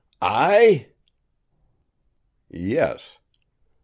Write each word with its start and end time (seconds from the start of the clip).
"I?" 0.19 0.87
"Yes." 2.49 3.19